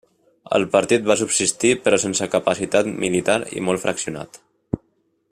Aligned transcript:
El 0.57 0.63
partit 0.75 1.03
va 1.09 1.17
subsistir 1.19 1.73
però 1.87 1.99
sense 2.03 2.27
capacitat 2.37 2.89
militar 3.03 3.37
i 3.61 3.65
molt 3.67 3.83
fraccionat. 3.87 4.41